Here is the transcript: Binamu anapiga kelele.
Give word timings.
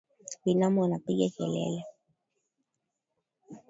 Binamu 0.45 0.79
anapiga 0.83 1.27
kelele. 1.35 1.81